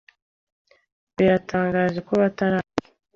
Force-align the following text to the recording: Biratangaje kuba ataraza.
Biratangaje 1.15 1.99
kuba 2.07 2.23
ataraza. 2.31 2.77